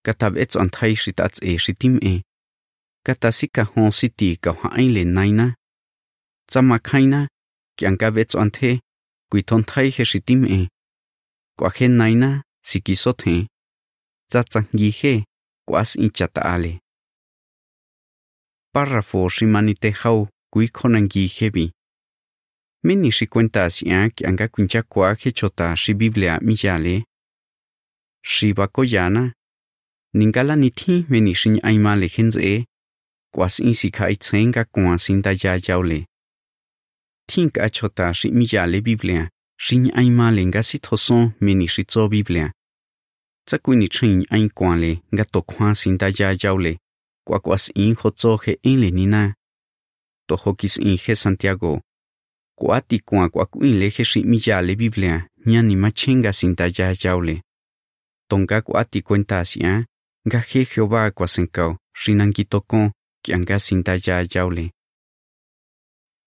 Katav 0.04 0.36
etzo 0.36 0.60
antai 0.60 0.94
shitats 0.96 1.38
e 1.42 1.56
shitim 1.58 1.98
e. 2.02 2.22
Katasika 3.06 3.64
hon 3.64 3.90
siti 3.90 4.36
ka 4.36 4.52
haile 4.52 5.04
naina. 5.04 5.54
Tsama 6.50 6.78
kaina, 6.78 7.28
kianka 7.76 8.10
vetzo 8.10 8.40
ante, 8.40 8.80
kuiton 9.30 9.64
tai 9.64 9.88
he 9.90 10.04
shitim 10.04 10.44
e. 10.44 10.68
Kwa 11.58 11.70
he 11.76 11.88
naina, 11.88 12.42
sikisot 12.68 13.22
he. 13.24 13.46
Tsatsangi 14.30 14.90
he, 14.90 15.24
kwas 15.68 15.96
inchata 15.96 16.42
ale. 16.42 16.80
Párrafo 18.74 19.28
shimanite 19.28 19.90
hau 19.90 20.28
kui 20.52 20.68
konangi 20.68 21.26
hebi. 21.26 21.72
Meni 22.82 23.10
shi 23.10 23.26
cuenta 23.26 23.68
sia 23.70 24.08
que 24.10 24.26
anga 24.26 24.48
kuncha 24.48 24.82
kwa 24.82 25.14
he 25.14 25.32
chota 25.32 25.76
shi 25.76 25.94
Biblia 25.94 26.40
miyale. 26.40 27.04
Shi 28.24 28.54
bakoyana. 28.54 29.34
Ningala 30.14 30.56
nithi 30.56 31.06
meni 31.10 31.34
shin 31.34 31.60
aima 31.62 31.96
le 31.96 32.08
henze. 32.08 32.64
Kwas 33.34 33.60
in 33.60 33.74
si 33.74 33.90
kai 33.90 34.16
tsenga 34.16 34.64
kwa 34.64 34.98
sinta 34.98 35.32
ya 35.42 35.58
jaule. 35.58 36.06
Tink 37.28 37.58
a 37.58 37.68
chota 37.68 38.14
shi 38.14 38.30
miyale 38.30 38.80
Biblia. 38.80 39.28
Shin 39.58 39.90
aima 39.94 40.30
le 40.30 40.46
nga 40.46 40.62
si 40.62 40.78
toson 40.78 41.32
meni 41.40 41.68
shi 41.68 41.84
tso 41.84 42.08
Biblia. 42.08 42.50
Tsa 43.46 43.58
chin 43.90 44.24
ain 44.30 44.48
kwa 44.50 44.76
le 44.76 45.02
nga 45.14 45.24
to 45.24 45.42
kwa 45.42 45.74
sinta 45.74 46.08
ya 46.18 46.34
jaule. 46.34 46.78
Kwa 47.26 47.40
kwas 47.40 47.70
in 47.74 47.94
ho 47.94 48.10
tso 48.10 48.36
he 48.38 48.58
in 48.62 48.80
le 48.80 48.90
nina. 48.90 49.34
Tojo 50.26 50.42
hokis 50.42 50.78
in 50.78 50.96
he 50.96 51.14
Santiago. 51.14 51.82
Kwa 52.60 52.80
ti 52.80 52.98
kwa 52.98 53.28
kwa 53.28 53.46
kuin 53.46 53.78
le 53.78 53.88
he 53.88 54.04
shi 54.04 54.22
miyale 54.22 54.76
Biblia. 54.76 55.28
Nyani 55.46 55.76
machenga 55.76 56.32
sinta 56.32 56.64
ya 56.78 56.94
jaule. 56.94 57.42
Tonga 58.28 58.60
kwa 58.62 58.84
ti 58.84 59.02
cuenta 59.02 59.44
sia. 59.44 59.76
Ah, 59.76 59.84
nga 60.28 60.40
he 60.40 60.64
Jehová 60.64 61.10
kwa 61.10 61.28
senkao. 61.28 61.78
Shinankitoko. 61.96 62.92
Kianga 63.24 63.58
sinta 63.58 63.92
ya 64.06 64.24
jaule. 64.24 64.72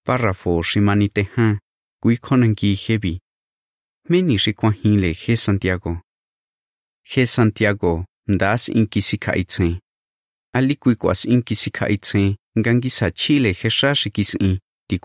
Párrafo 0.05 0.63
shimanite 0.63 1.23
ha. 1.23 1.59
Kui 2.01 2.17
konangi 2.17 2.75
hebi. 2.75 3.21
Meni 4.09 4.37
shi 4.39 4.53
kwa 4.53 4.73
le 4.83 5.13
he 5.13 5.35
Santiago. 5.35 6.01
Je 7.05 7.25
Santiago. 7.25 8.05
Das 8.27 8.69
inkisika 8.69 9.35
itse. 9.35 9.79
Ali 10.53 10.75
kui 10.75 10.95
kwas 10.95 11.25
inkisika 11.25 11.89
itse. 11.89 12.37
Ngangisa 12.59 13.11
chile 13.11 13.53
je 13.53 13.69
shashikis 13.69 14.35
in. 14.39 14.59
Ti 14.89 14.99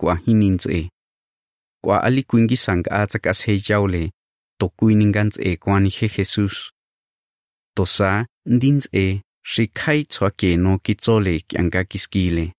kwa 1.83 2.03
ali 2.03 2.23
kuingi 2.23 2.57
sang 2.57 2.83
atsakas 2.91 3.45
he 3.45 3.57
jaule. 3.57 4.11
To 4.59 4.69
kuiningans 4.69 5.39
e 5.39 5.57
kwani 5.57 5.89
he 5.89 6.07
Jesus. 6.07 6.71
Tosa 7.75 8.27
ndins 8.45 8.89
e. 8.93 9.21
Shi 9.43 9.67
kai 9.67 10.03
tswa 10.03 10.29
ke 10.31 10.57
no 10.57 10.77
ki 10.77 10.83
kitzole 10.95 11.39
kianga 11.47 11.83
kiskile. 11.83 12.53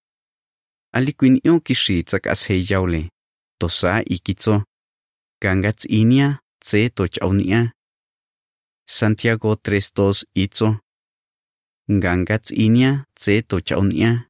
Ali 0.92 1.12
kuin 1.12 1.40
io 1.44 1.60
kishi 1.60 2.02
tsakas 2.02 2.48
he 2.48 2.62
jaule. 2.62 3.10
Tosa 3.60 4.02
ikitzo. 4.04 4.64
Gangats 5.42 5.84
inia, 5.84 6.40
tse 6.60 6.88
to 6.88 7.08
chaunia. 7.08 7.72
Santiago 8.88 9.54
3.2 9.54 10.24
itzo. 10.34 10.78
Gangats 11.88 12.50
inia, 12.50 13.06
tse 13.14 13.42
to 13.42 13.60
chaunia. 13.60 14.26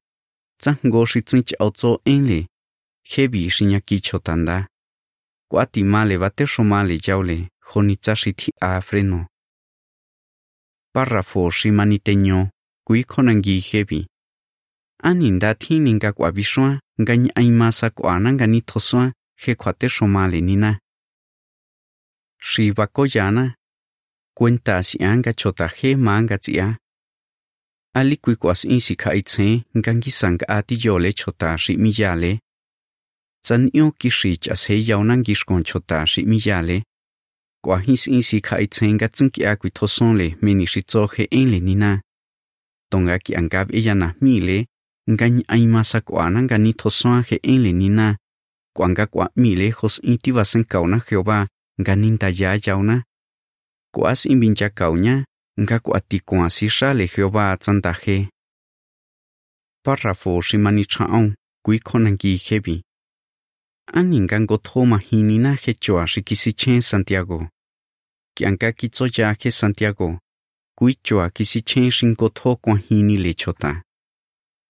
Tsango 0.59 1.05
shi 1.05 1.21
tsin 1.21 1.43
chauzo 1.43 2.01
enle. 2.05 2.47
Hebi 3.03 3.49
shinyaki 3.49 3.99
chotanda. 4.01 4.55
Kwati 4.55 4.70
male 5.83 6.17
bate 6.17 6.45
shomale 6.45 6.97
jaule. 6.97 7.49
Jonitza 7.73 8.15
shiti 8.15 8.51
a 8.61 8.81
freno. 8.81 9.27
Párrafo 10.93 11.49
shimaniteño, 11.51 12.49
kui 12.85 13.03
konangi 13.03 13.59
hebi. 13.61 14.07
Aninda 15.03 15.55
tininga 15.55 16.13
kwa 16.13 16.31
bishwa, 16.31 16.79
ngany 17.01 17.31
aimasa 17.35 17.89
kwa 17.89 18.19
nangani 18.19 18.61
toswa, 18.61 19.13
he 19.37 19.55
kwate 19.55 19.89
shomale 19.89 20.41
nina. 20.41 20.79
Shiva 22.39 22.87
koyana, 22.87 23.55
cuenta 24.35 24.83
si 24.83 24.97
anga 25.03 25.33
chota 25.33 25.67
he 25.67 25.95
manga 25.95 26.37
tia. 26.37 26.77
Ali 27.93 28.17
kui 28.17 28.35
kwas 28.35 28.65
insi 28.65 28.95
ka 28.95 29.13
itse, 29.13 29.63
ngangi 29.77 30.11
sang 30.11 30.39
ati 30.47 30.77
yole 30.87 31.13
chota 31.13 31.57
shi 31.57 31.77
miyale 31.77 32.39
san 33.43 33.69
io 33.73 33.91
kishich 33.91 34.51
as 34.51 34.65
he 34.67 34.75
yaunangish 34.87 35.45
kon 35.45 35.63
chota 35.63 36.05
shi 36.05 36.23
miyale. 36.25 36.83
Kwa 37.63 37.79
his 37.79 38.07
insi 38.07 38.41
ka 38.41 38.59
itsenga 38.59 39.07
tsinki 39.09 39.45
akwi 39.45 39.69
tosonle 39.71 40.35
meni 40.41 40.65
en 41.31 41.51
le 41.51 41.59
nina. 41.59 42.01
Tonga 42.91 43.19
ki 43.19 43.35
angab 43.35 43.71
ella 43.73 43.93
na 43.95 44.13
mile, 44.21 44.65
ngany 45.09 45.43
aimasa 45.47 46.01
kwa 46.01 46.29
nanga 46.29 46.57
ni 46.57 46.73
tosoaje 46.73 47.39
enle 47.43 47.71
nina. 47.71 48.17
Kwanga 48.75 49.05
kwa 49.05 49.29
mile 49.35 49.69
hos 49.69 49.99
intivasen 50.03 50.63
kauna 50.63 51.01
jehova 51.09 51.47
nganin 51.81 52.17
ta 52.17 52.29
ya 52.29 52.59
yauna. 52.65 53.03
Kwas 53.93 54.25
imbincha 54.25 54.69
kaunya, 54.69 55.25
nga 55.59 55.79
kuati 55.79 56.19
kwa 56.19 56.49
si 56.49 56.69
sha 56.69 56.93
le 56.93 57.07
jehova 57.07 57.57
tsanta 57.57 57.93
he. 57.93 58.29
Párrafo 59.85 60.41
shimani 60.41 60.85
chaon 60.85 61.35
kui 61.65 61.79
konangi 61.79 62.37
hebi. 62.37 62.83
Aninga 63.93 64.39
ngo 64.39 64.57
thoma 64.57 64.97
hinina 64.97 65.55
he 65.55 65.73
choa 65.73 66.07
shikisi 66.07 66.53
chen 66.53 66.81
Santiago. 66.81 67.49
Kianka 68.35 68.71
kitso 68.71 69.05
ya 69.17 69.35
he 69.39 69.51
Santiago. 69.51 70.19
Kui 70.77 70.95
choa 71.03 71.29
kisi 71.29 71.61
chen 71.61 71.91
shingo 71.91 72.29
tho 72.29 72.55
kwa 72.55 72.77
hini 72.77 73.17
le 73.17 73.33
chota. 73.33 73.83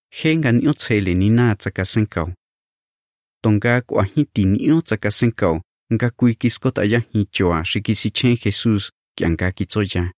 He 0.09 0.35
nga 0.37 0.51
nyo 0.51 0.73
tsele 0.73 1.13
nina 1.13 1.55
tsaka 1.55 1.85
senkao. 1.85 2.33
Tonga 3.43 3.81
kwa 3.81 4.03
hiti 4.03 4.45
nio 4.45 4.81
tsaka 4.81 5.11
senkao 5.11 5.61
nga 5.93 6.09
kui 6.09 6.35
kisko 6.35 6.71
ta 6.71 6.83
ya 6.83 6.99
hi 6.99 7.25
choa 7.25 7.65
shikisi 7.65 8.09
chen 8.11 8.37
Jesus 8.37 8.91
kianka 9.17 9.51
kitso 9.51 9.83
ya. 9.83 10.11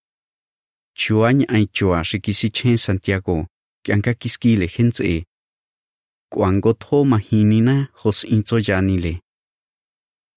choa, 0.95 1.33
nya 1.33 1.45
ai 1.49 1.65
choa 1.65 2.03
shikisi 2.03 2.49
chen 2.49 2.77
Santiago 2.77 3.47
kianka 3.85 4.13
kiskile 4.13 4.67
hentse. 4.67 5.25
Kuango 6.33 6.73
tho 6.73 7.05
mahinina 7.05 7.75
jos 8.03 8.23
inzo 8.23 8.57
yanile. 8.67 9.21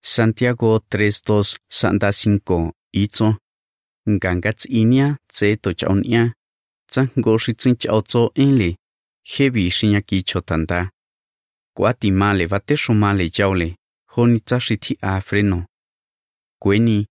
Santiago 0.05 0.77
3.2 0.77 1.57
Santa 1.71 2.09
5 2.09 2.73
itzo. 2.93 3.29
Ngangats 4.09 4.67
inia, 4.81 5.17
tse 5.29 5.57
to 5.57 5.73
chaunia. 5.73 6.35
Tsango 6.91 7.39
shitsin 7.39 7.77
chao 7.77 8.03
tso 8.03 8.31
enle. 8.35 8.77
Hebi 9.25 9.71
shinyaki 9.71 10.23
chotanda. 10.23 10.91
Kuati 11.77 12.11
male 12.11 12.47
vate 12.47 12.77
shumale 12.77 13.29
jaule. 13.31 13.77
Honi 14.13 14.41
tsashiti 14.41 14.99
afreno. 15.01 15.67
Kweni. 16.63 17.07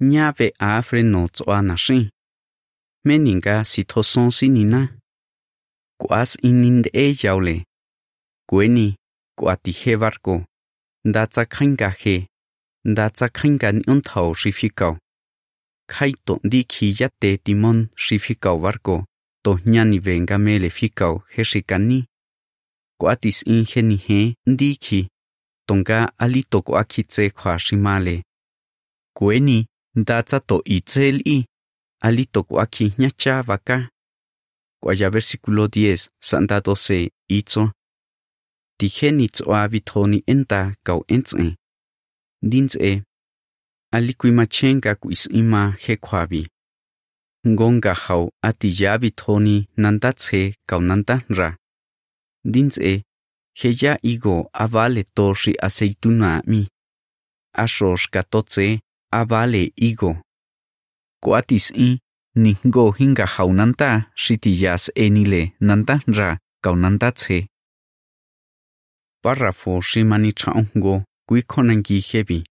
Nyave 0.00 0.52
afreno 0.58 1.28
tsoa 1.28 1.62
nashin. 1.62 2.10
Meninga 3.04 3.64
sitoson 3.64 4.30
sinina. 4.30 4.98
Kuas 6.00 6.38
ininde 6.42 6.90
e 6.92 7.14
jaule. 7.14 7.64
Kweni. 8.52 8.96
Kuati 9.38 9.72
he 9.72 9.96
barco. 9.96 10.44
Ndatsa 11.04 11.44
khainga 11.44 11.88
he. 11.90 12.28
Ndatsa 12.84 13.28
khainga 13.28 13.72
ni 13.72 13.82
untao 13.86 14.34
shifikao. 14.34 14.98
Kaito 15.88 16.40
di 16.44 16.64
ki 16.64 16.94
yate 16.98 17.36
timon 17.36 17.88
shifikao 17.96 18.58
barco. 18.58 19.06
To 19.44 19.58
nyani 19.66 19.98
venga 19.98 20.38
mele 20.38 20.70
fikao 20.70 21.22
he 21.28 21.44
shikani. 21.44 22.04
Kuatis 23.00 23.42
in 23.46 23.64
he 23.64 23.82
ni 23.82 23.96
he 23.96 24.34
ndi 24.46 24.76
ki. 24.76 25.08
Tonga 25.68 26.12
alito 26.18 26.62
kuakitse 26.62 27.30
kwa 27.30 27.58
shimale. 27.58 28.22
Kweni. 29.16 29.66
Ndatsa 29.96 30.40
to 30.40 30.62
itzel 30.64 31.22
i. 31.24 31.46
Alito 32.02 32.42
kuaki 32.42 32.92
nyacha 32.98 33.42
vaka. 33.42 33.90
Kwaya 34.82 35.10
versículo 35.10 35.66
10, 35.66 36.08
Santa 36.22 36.58
12, 36.58 37.10
Itzo. 38.72 38.78
Tijeni 38.78 39.28
tsoa 39.28 39.68
vitoni 39.68 40.22
enta 40.26 40.74
kau 40.84 41.04
entse. 41.08 41.56
Dintse. 42.42 43.02
Alikui 43.92 44.32
machenga 44.32 44.94
kuis 44.94 45.28
ima 45.30 45.74
he 45.78 45.96
kwabi. 45.96 46.46
Ngonga 47.46 47.94
hau 47.94 48.30
ati 48.42 48.84
ya 48.84 48.98
vitoni 48.98 49.68
nandatse 49.76 50.54
kau 50.66 50.80
nantanra. 50.80 51.56
Dintse. 52.44 53.02
He 53.54 53.74
ya 53.80 53.98
igo 54.02 54.48
avale 54.52 55.04
toshi 55.04 55.54
aceituna 55.62 56.42
mi. 56.46 56.68
Ashosh 57.54 58.08
katotse 58.10 58.80
avale 59.12 59.72
igo. 59.76 60.16
Koatis 61.22 61.70
i 61.70 61.98
ningo 62.34 62.90
hinga 62.90 63.26
haunanta 63.26 64.10
shitiyas 64.14 64.90
enile 64.94 65.52
nanta 65.60 66.00
ra 66.06 66.38
kaunanta. 66.62 67.12
Párrafo 69.22 69.80
shimani 69.80 70.32
chaongo 70.32 71.04
kui 71.28 71.42
konangi 71.42 72.00
hebi. 72.00 72.44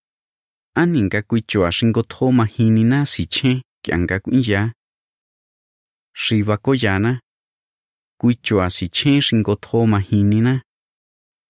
Aninga 0.75 1.21
kui 1.21 1.41
chua 1.41 1.69
shingo 1.71 2.01
thoma 2.03 2.45
hinina 2.45 3.05
si 3.05 3.25
che 3.25 3.61
kianga 3.83 4.19
kui 4.21 4.41
ya. 4.41 4.71
Shiva 6.13 6.57
koyana. 6.57 7.19
Kui 8.17 8.35
chua 8.35 8.69
si 8.69 8.87
che 8.87 9.19
shingo 9.19 9.55
thoma 9.55 9.99
hinina. 9.99 10.61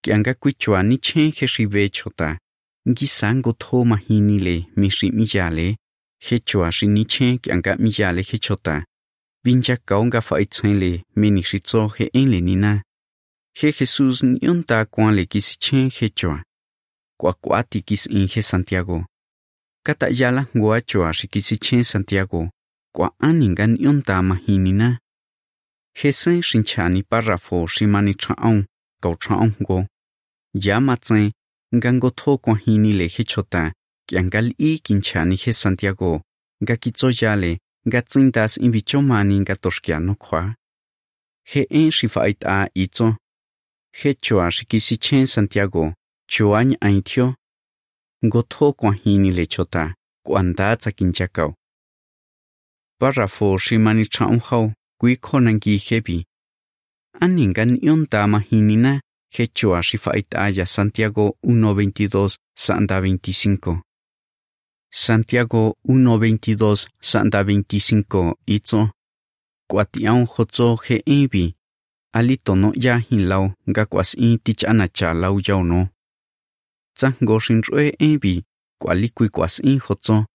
Kianga 0.03 0.33
kui 0.33 0.53
chua 0.53 0.81
ni 0.81 0.97
che 0.97 1.31
he 1.37 1.45
shive 1.45 1.89
chota. 1.91 2.39
Ngisango 2.89 3.53
thoma 3.53 3.99
mi 4.09 4.67
mishi 4.75 5.11
miyale. 5.11 5.77
he 6.17 6.39
chua 6.39 6.71
shi 6.71 6.87
ni 6.87 7.05
che 7.05 7.37
kianga 7.37 7.75
miyale 7.77 8.23
he 8.23 8.39
chota. 8.39 8.83
Vincha 9.45 9.77
kaunga 9.85 10.21
fa 10.21 10.39
itsenle 10.39 11.03
mini 11.15 11.43
shitso 11.43 11.89
he 11.95 12.09
enle 12.11 12.41
nina. 12.41 12.81
He 13.53 13.71
Jesús 13.71 14.23
nyonta 14.23 14.85
kwa 14.85 15.11
le 15.11 15.25
kisi 15.25 15.57
che 15.59 15.89
he 15.89 16.09
chua. 16.09 16.43
Kwa 17.19 17.33
kwati 17.33 17.81
kis 17.81 18.05
in 18.07 18.27
Santiago. 18.27 19.05
Kata 19.85 20.07
yala 20.09 20.45
guachoa 20.55 21.13
chua 21.13 21.13
shi 21.13 21.83
Santiago. 21.83 22.49
Kwa 22.95 23.11
aninga 23.19 23.67
nyonta 23.67 24.21
mahinina. 24.21 24.99
He 25.93 26.11
sen 26.11 26.41
shinchani 26.41 27.03
parrafo 27.03 27.67
shimani 27.67 28.13
chaon, 28.13 28.65
kau 29.01 29.15
chaon 29.17 29.51
go. 29.59 29.85
Ya 30.53 30.79
matsen, 30.79 31.31
ngango 31.75 32.09
to 32.11 32.37
kwa 32.37 32.57
hini 32.57 32.93
le 32.93 33.07
hechota. 33.07 33.73
Kiangal 34.07 34.53
i 34.57 34.79
kinchani 34.79 35.35
he 35.35 35.53
Santiago. 35.53 36.21
Nga 36.63 36.75
kitso 36.77 37.11
yale, 37.21 37.59
nga 37.87 38.01
tsintas 38.01 38.57
in 38.57 38.71
bichomani 38.71 39.39
nga 39.39 39.55
toshkiano 39.55 40.15
kwa. 40.15 40.55
He 41.43 41.67
en 41.69 41.91
shifait 41.91 42.45
a 42.45 42.69
itzo. 42.73 43.17
He 43.93 44.13
chua 44.13 44.51
shikisi 44.51 44.97
chen 44.97 45.27
Santiago, 45.27 45.93
chuañ 46.27 46.75
aintio. 46.81 47.35
Ngotho 48.25 48.73
kwa 48.73 48.93
hini 48.93 49.31
le 49.31 49.45
chota, 49.45 49.95
kuanda 50.25 50.75
tsakinchakao. 50.77 51.55
Párrafo 52.99 53.57
shimani 53.57 54.05
chaunhau, 54.05 54.73
kui 54.99 55.15
konangi 55.15 55.77
hebi. 55.77 56.25
Aningan 57.21 57.79
yonta 57.81 58.27
mahinina, 58.27 59.01
he 59.29 59.47
chua 59.47 59.81
shifait 59.83 60.35
aya 60.35 60.65
Santiago 60.65 61.37
1.22, 61.43 62.37
Santa 62.55 63.01
25. 63.01 63.81
Santiago 64.91 65.75
1.22, 65.87 66.87
Santa 67.01 67.43
25, 67.43 68.35
itzo. 68.45 68.89
Kuatiaun 69.69 70.25
hotzo 70.25 70.75
he 70.85 71.01
ebi. 72.13 72.19
Alito 72.19 72.55
no 72.55 72.71
ya 72.75 72.97
hin 72.97 73.27
lau 73.27 73.53
ga 73.67 73.85
kwas 73.85 74.13
in 74.13 74.37
tich 74.39 74.63
anacha 74.65 75.13
lau 75.13 75.39
yau 75.47 75.63
no. 75.63 75.89
Tsango 76.95 77.39
shin 77.39 77.61
rue 77.61 77.87
e 77.87 77.93
bi 77.97 78.13
ebi, 78.13 78.43
kualikui 78.79 79.29
kwas 79.29 79.59
in 79.59 79.79
hotso 79.79 80.25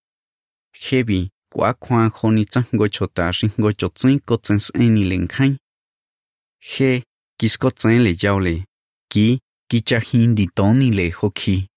he 0.72 1.02
bi 1.02 1.30
kwa 1.50 1.74
kwa 1.74 2.08
honi 2.08 2.44
go 2.72 2.88
chota 2.88 3.32
shingo 3.32 3.72
chotzin 3.72 4.20
kotsens 4.20 4.70
len 4.74 5.26
khai 5.28 5.56
He, 6.58 7.02
kis 7.38 7.56
ko 7.58 7.70
tsen 7.70 8.02
le 8.02 8.12
yau 8.22 8.40
le, 8.40 8.64
ki, 9.08 9.38
ki 9.68 9.82
cha 9.82 9.98
hin 10.00 10.34
di 10.34 10.46
toni 10.46 10.90
le 10.90 11.10
hoki. 11.10 11.68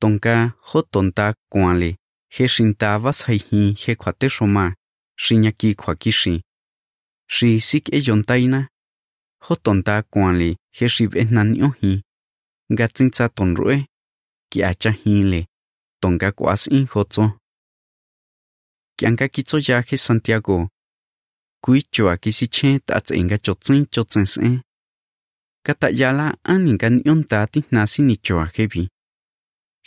Tonka 0.00 0.54
hotonta 0.68 1.34
kwale, 1.50 1.96
he 2.28 2.46
shin 2.46 2.74
ta 2.74 2.98
vas 2.98 3.22
hai 3.26 3.38
hi 3.38 3.74
he 3.82 3.94
kwate 3.96 4.28
shoma, 4.28 4.74
shinyaki 5.16 5.74
kwakishi. 5.74 6.42
Shi 7.26 7.60
sik 7.60 7.88
e 7.92 7.98
yontaina. 8.06 8.68
Hotonta 9.48 10.02
kwale, 10.02 10.56
he 10.76 10.88
shib 10.88 11.14
enan 11.16 11.54
yohi. 11.54 12.02
Gatsinza 12.78 13.28
tonrue, 13.28 13.86
ki 14.50 14.62
acha 14.64 14.92
le, 15.04 15.46
tonka 16.00 16.32
kwas 16.32 16.66
in 16.66 16.86
hotzo. 16.86 17.38
Kianka 18.96 19.28
kitso 19.28 19.58
ya 19.58 19.82
khi 19.82 19.96
Santiago. 19.96 20.68
Kui 21.62 21.82
choa 21.82 22.16
kisi 22.16 22.48
che 22.48 22.80
tats 22.86 23.10
enga 23.10 23.38
chotzin 23.38 23.86
chotzins 23.92 24.36
e. 24.38 24.60
Kata 25.62 25.90
yala 25.90 26.36
aningan 26.44 27.02
yonta 27.04 27.46
tinasi 27.46 28.02
ni 28.02 28.16
choa 28.16 28.46
hebi. 28.54 28.88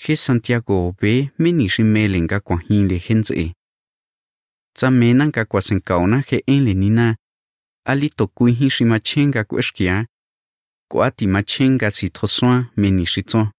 khi 0.01 0.15
Santiago 0.15 0.93
be 1.01 1.31
meni 1.37 1.69
shimelenga 1.69 2.39
kwa 2.39 2.57
hin 2.67 2.87
le 2.87 2.97
henze. 2.97 3.33
E. 3.33 3.53
Tsa 4.73 4.91
menan 4.91 5.31
ka 5.31 5.45
kwa 5.45 5.61
senkauna 5.61 6.23
he 6.27 6.43
en 6.47 6.65
le 6.65 6.73
nina. 6.73 7.15
Ali 7.85 8.09
to 8.09 8.27
kui 8.27 8.53
hin 8.53 8.69
shimachenga 8.69 9.43
kweshkia. 9.43 10.05
Kwa 10.91 11.11
ti 11.11 11.27
machenga 11.27 11.91
si 11.91 12.09
toswa 12.09 12.65
meni 12.77 13.05
shitzo. 13.05 13.51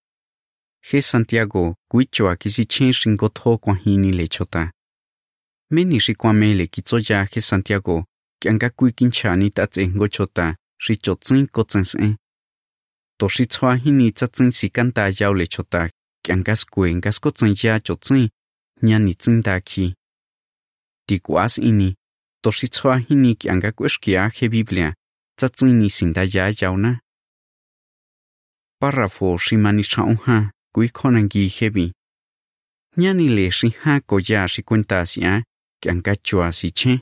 He 0.83 1.02
Santiago 1.02 1.74
kui 1.90 2.06
choa 2.06 2.37
kisi 2.37 2.64
chen 2.64 2.92
shingo 2.92 3.28
to 3.28 3.59
kwa 3.59 3.74
hin 3.74 4.12
le 4.16 4.28
chota. 4.28 4.72
Meni 5.70 6.00
shikwa 6.00 6.33
mele 6.33 6.66
kitso 6.66 6.98
ya 6.98 7.24
he 7.24 7.40
Santiago. 7.40 8.04
Kianga 8.42 8.70
kui 8.70 8.92
kinchani 8.92 9.50
tatse 9.50 9.88
ngo 9.88 10.09
chota. 10.09 10.56
Shichotzin 10.80 11.46
kotsense. 11.46 12.16
To 13.18 13.28
shitswa 13.28 13.76
hini 13.76 14.12
tsatsin 14.12 14.50
sikanta 14.50 15.12
yao 15.20 15.35
lechota 15.35 15.78
chota 15.78 15.90
kiangas 16.22 16.64
kuen 16.64 17.00
gas 17.00 17.20
ya 17.64 17.80
cho 17.80 17.94
tsin 17.94 18.28
nya 18.83 18.98
ni 18.98 19.14
da 19.42 19.61
ki 19.61 19.94
ti 21.06 21.18
kwas 21.20 21.59
ini 21.59 21.94
tổ 22.42 22.50
sĩ 22.53 22.68
xoa 22.68 22.96
hini 23.09 23.35
ki 23.35 23.48
anga 23.48 23.70
kushkia 23.72 24.31
he 24.35 24.48
Biblia, 24.48 24.94
tsatsini 25.37 25.90
sinda 25.90 26.22
ya 26.35 26.53
yauna. 26.61 27.00
Párrafo 28.81 29.38
shimani 29.38 29.83
chaunha, 29.83 30.50
kui 30.74 30.88
konangi 30.88 31.48
hebi. 31.48 31.92
Nyani 32.96 33.29
le 33.29 33.50
shi 33.50 33.68
koya 33.85 34.00
ko 34.00 34.20
ya 34.29 34.46
shi 34.48 34.62
ki 35.81 35.88
anga 35.90 36.14
chua 36.16 36.53
si 36.53 36.70
che. 36.70 37.00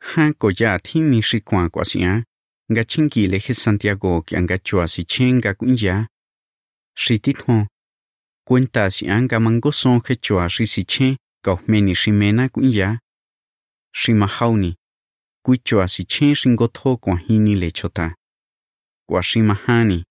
Ha 0.00 0.32
koya 0.32 0.54
ya 0.72 0.78
thimi 0.78 1.22
kuan 1.40 1.70
kwa 1.70 1.84
kwa 1.84 2.24
nga 2.70 2.84
chingi 2.84 3.26
le 3.26 3.38
Santiago 3.40 4.22
ki 4.22 4.36
anga 4.36 4.58
chua 4.58 4.86
si 4.88 5.04
che 5.04 5.24
nga 5.32 5.54
kunya. 5.54 6.06
Shi 6.94 7.18
tithon, 7.18 7.66
cuenta 8.46 8.90
si 8.90 9.08
anga 9.08 9.40
mango 9.40 9.72
son 9.72 10.00
chua 10.00 10.48
shi 10.48 10.66
si 10.66 10.84
che, 10.84 11.16
ka 11.44 11.58
meni 11.66 11.94
shi 11.94 12.12
mena 13.92 13.96
kunya. 13.96 13.96
Shi 13.96 14.12
mahauni, 14.14 14.76
kui 15.42 15.58
chua 15.58 15.88
si 15.88 16.04
che 16.04 16.34
shingo 16.34 16.68
tho 16.68 16.96
kwa 16.96 17.16
hini 17.16 17.54
le 17.56 17.70
chota. 17.70 18.14
Kwa 19.08 19.22
shi 19.22 19.42
mahani, 19.42 20.04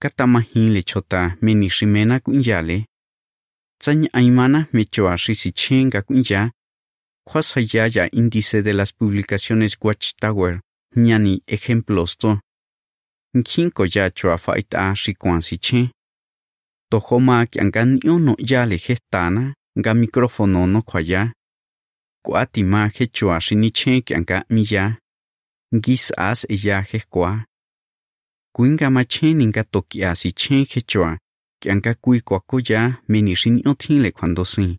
kata 0.00 0.26
mahin 0.26 0.72
le 0.72 0.82
chota 0.82 1.36
meni 1.42 1.68
shi 1.70 1.86
mena 1.86 2.20
kunya 2.20 2.62
le. 2.62 2.84
Tsany 3.80 4.08
aimana 4.12 4.66
me 4.72 4.84
chua 4.84 5.16
shi 5.16 5.34
si 5.34 5.52
che 5.52 5.84
nga 5.84 6.02
kunya. 6.02 6.50
Kwasa 7.28 7.60
ya 7.60 7.88
ya 7.88 8.08
índice 8.12 8.62
de 8.62 8.72
las 8.72 8.92
publicaciones 8.92 9.76
Watchtower, 9.80 10.60
ñani 10.96 11.42
ejemplos 11.46 12.16
to. 12.16 12.38
Nkinko 13.34 13.86
ya 13.94 14.10
chua 14.10 14.38
faita 14.38 14.94
shi 14.94 15.14
kwan 15.14 15.40
si 15.40 15.58
che. 15.58 15.90
Tojoma 16.90 17.46
ki 17.46 17.60
angan 17.60 17.98
yono 18.04 18.36
ya 18.38 18.64
le 18.64 18.78
gestana, 18.78 19.54
nga 19.78 19.94
micrófono 19.94 20.66
no 20.66 20.82
kwaya. 20.82 21.32
Kwati 22.26 22.62
ma 22.62 22.88
he 22.94 23.06
chua 23.06 23.40
shi 23.40 23.54
ni 23.54 23.70
che 23.70 24.00
ki 24.06 24.14
mi 24.50 24.62
ya. 24.70 24.84
Ngis 25.74 26.12
as 26.16 26.46
e 26.48 26.56
ya 26.64 26.82
he 26.82 26.98
kwa. 27.12 27.44
Kuinga 28.54 28.90
ma 28.90 29.04
che 29.04 29.32
ninga 29.34 29.62
toki 29.64 30.04
asi 30.04 30.32
chen 30.32 30.64
he 30.70 30.80
chua, 30.90 31.18
ki 31.60 31.70
anga 31.70 31.94
kui 31.94 32.20
kwa 32.20 32.40
koya 32.40 33.02
meni 33.08 33.34
shi 33.36 33.50
ni 33.50 33.62
otin 33.70 34.02
le 34.02 34.10
kwando 34.10 34.44
sin. 34.44 34.76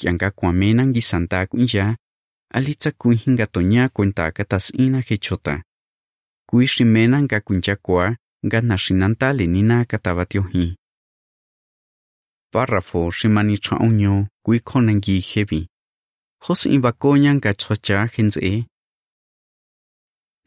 kianga 0.00 0.30
kwamena 0.30 0.86
ngi 0.86 1.02
santa 1.02 1.46
kunya 1.46 1.96
alitsa 2.54 2.90
kui 2.90 3.16
hinga 3.16 3.46
tonya 3.46 3.88
cuenta 3.88 4.32
katas 4.32 4.72
ina 4.84 5.00
hechota 5.00 5.62
kui 6.48 6.66
shimena 6.66 7.22
nga 7.22 7.40
kuncha 7.40 7.76
kwa 7.76 8.16
nga 8.46 8.60
nashinanta 8.60 9.32
lenina 9.32 9.84
katabatio 9.84 10.42
hi 10.42 10.76
párrafo 12.52 13.10
shimani 13.10 13.58
chaunyo 13.58 14.26
kui 14.44 14.60
konangi 16.40 16.46
hebi 16.46 16.46
hos 16.46 16.66
imbakonya 16.66 17.34
nga 17.34 17.54
chocha 17.54 18.06
henze 18.06 18.64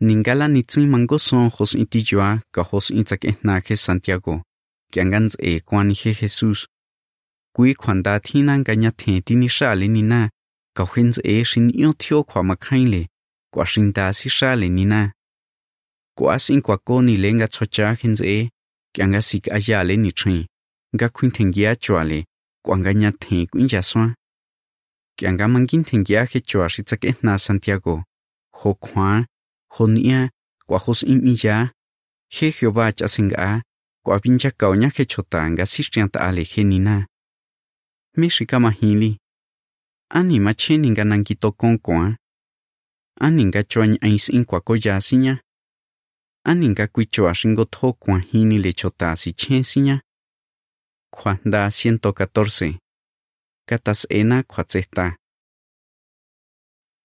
ningala 0.02 0.48
nitsin 0.48 0.90
mango 0.90 1.20
son 1.20 1.50
hos 1.50 1.76
intijua 1.76 2.42
ka 2.52 2.64
hos 2.64 2.90
intsakehna 2.90 3.62
he 3.66 3.76
santiago. 3.76 4.42
Kiangans 4.92 5.36
e 5.40 5.60
kwan 5.60 5.90
he 5.90 6.14
jesus 6.14 6.68
Kui 7.56 7.74
khoản 7.74 8.04
đa 8.04 8.20
thi 8.24 8.42
năng 8.42 8.64
cả 8.64 8.74
nhà 8.74 8.92
thề 8.98 9.22
tin 9.26 9.40
ni 9.40 9.48
sa 9.50 9.76
lên 9.76 9.94
nina 9.94 10.30
ka 10.76 10.86
huynh 10.90 11.12
dễ 11.12 11.44
xin 11.46 11.70
yêu 11.70 11.94
thiêu 12.00 12.24
khoa 12.24 12.44
mà 12.44 12.56
khai 12.62 12.86
lệ 12.86 13.06
quả 13.52 13.66
sinh 13.68 13.94
ta 13.94 14.14
si 14.14 14.28
sa 14.30 14.56
lên 14.56 14.76
nina 14.76 15.12
Kwa 16.16 16.38
sin 16.40 16.62
kwa 16.62 16.78
cô 16.86 17.02
ni 17.02 17.16
lên 17.16 17.38
ngã 17.38 17.48
cho 17.48 17.66
cha 17.66 17.96
huynh 18.02 18.16
dễ 18.16 18.48
kia 18.94 19.06
ngã 19.06 19.22
si 19.22 19.40
cả 19.40 19.60
ya 19.70 19.84
lên 19.84 20.04
ni 20.04 20.10
train 20.16 20.46
ngã 20.94 21.08
khuyên 21.14 21.32
thành 21.34 21.52
gia 21.56 21.76
chua 21.76 22.04
lệ 22.04 22.24
quả 25.22 25.32
ngã 25.32 25.48
nhà 25.48 25.84
thề 25.84 26.48
cũng 26.62 27.04
ya 27.04 27.14
na 27.22 27.38
Santiago 27.38 28.04
jo 28.64 28.74
kwan, 28.74 29.24
jo 29.80 29.88
nia 29.88 30.28
quả 30.68 30.80
hồ 30.82 30.94
sinh 30.94 31.22
in 31.22 31.36
ya 31.44 31.72
khi 32.30 32.52
hiểu 32.56 32.72
ba 32.72 32.92
cha 32.92 33.08
sinh 33.08 33.28
gã 33.28 33.62
quả 34.04 34.20
bin 34.24 34.38
cha 34.38 35.66
si 35.66 35.84
trang 35.92 36.10
ta 36.10 36.32
lệ 36.32 36.44
khi 36.44 36.64
mahili. 38.60 39.18
Ani 40.10 40.40
machini 40.40 40.90
nga 40.90 41.04
nankito 41.04 41.52
konkwa. 41.52 42.16
Aninga 43.20 43.64
nga 43.64 43.98
ais 44.02 44.30
in 44.30 44.46
kwa 44.46 44.62
Aninga 44.62 45.02
sinya. 45.02 45.38
Ani 46.46 46.68
kuichoa 46.88 47.34
shingo 47.34 47.66
to 47.66 47.94
kwa 47.94 48.20
hini 48.20 48.58
le 48.58 48.74
chota 48.74 49.16
si 49.16 49.34
chen 49.34 49.64
sinya. 49.64 50.02
Kwa 51.10 51.38
da 51.46 51.68
114. 51.68 52.83
Katas 53.70 54.06
ena 54.10 54.44
kwa 54.44 54.64
zeta. 54.64 55.18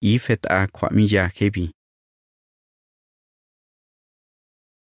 Ifet 0.01 0.45
a 0.49 0.67
kwa 0.67 0.89
miya 0.91 1.27
hebi. 1.27 1.71